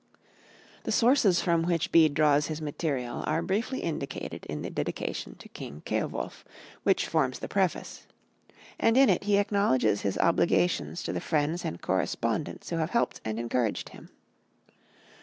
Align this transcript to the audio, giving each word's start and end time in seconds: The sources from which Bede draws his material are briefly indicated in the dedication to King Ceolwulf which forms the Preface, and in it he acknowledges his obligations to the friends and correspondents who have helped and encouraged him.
The 0.83 0.91
sources 0.91 1.41
from 1.41 1.61
which 1.61 1.91
Bede 1.91 2.15
draws 2.15 2.47
his 2.47 2.59
material 2.59 3.23
are 3.27 3.43
briefly 3.43 3.81
indicated 3.81 4.47
in 4.47 4.63
the 4.63 4.71
dedication 4.71 5.35
to 5.35 5.47
King 5.47 5.83
Ceolwulf 5.85 6.43
which 6.81 7.05
forms 7.07 7.37
the 7.37 7.47
Preface, 7.47 8.07
and 8.79 8.97
in 8.97 9.11
it 9.11 9.25
he 9.25 9.37
acknowledges 9.37 10.01
his 10.01 10.17
obligations 10.17 11.03
to 11.03 11.13
the 11.13 11.21
friends 11.21 11.63
and 11.63 11.83
correspondents 11.83 12.71
who 12.71 12.77
have 12.77 12.89
helped 12.89 13.21
and 13.23 13.39
encouraged 13.39 13.89
him. 13.89 14.09